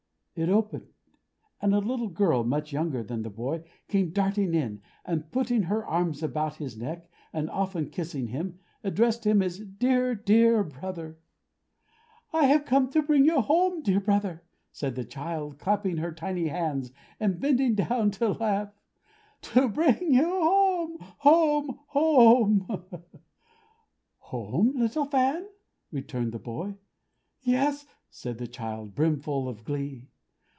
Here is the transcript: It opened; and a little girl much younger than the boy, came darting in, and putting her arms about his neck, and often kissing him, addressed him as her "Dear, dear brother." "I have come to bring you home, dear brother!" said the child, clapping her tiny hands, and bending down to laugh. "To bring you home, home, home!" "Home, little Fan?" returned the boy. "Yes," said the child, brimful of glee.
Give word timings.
It 0.33 0.47
opened; 0.49 0.87
and 1.61 1.71
a 1.71 1.77
little 1.79 2.07
girl 2.07 2.43
much 2.43 2.71
younger 2.71 3.03
than 3.03 3.21
the 3.21 3.29
boy, 3.29 3.63
came 3.89 4.09
darting 4.11 4.55
in, 4.55 4.81
and 5.05 5.29
putting 5.29 5.63
her 5.63 5.85
arms 5.85 6.23
about 6.23 6.55
his 6.55 6.75
neck, 6.77 7.07
and 7.31 7.47
often 7.51 7.91
kissing 7.91 8.27
him, 8.29 8.57
addressed 8.83 9.25
him 9.27 9.43
as 9.43 9.59
her 9.59 9.65
"Dear, 9.65 10.15
dear 10.15 10.63
brother." 10.63 11.19
"I 12.33 12.45
have 12.45 12.65
come 12.65 12.89
to 12.91 13.03
bring 13.03 13.25
you 13.25 13.41
home, 13.41 13.83
dear 13.83 13.99
brother!" 13.99 14.43
said 14.71 14.95
the 14.95 15.03
child, 15.03 15.59
clapping 15.59 15.97
her 15.97 16.11
tiny 16.13 16.47
hands, 16.47 16.91
and 17.19 17.39
bending 17.39 17.75
down 17.75 18.09
to 18.11 18.29
laugh. 18.29 18.73
"To 19.43 19.67
bring 19.67 20.11
you 20.15 20.25
home, 20.27 20.97
home, 21.19 21.79
home!" 21.87 22.67
"Home, 24.17 24.73
little 24.75 25.05
Fan?" 25.05 25.45
returned 25.91 26.31
the 26.31 26.39
boy. 26.39 26.77
"Yes," 27.41 27.85
said 28.09 28.39
the 28.39 28.47
child, 28.47 28.95
brimful 28.95 29.47
of 29.47 29.63
glee. 29.65 30.07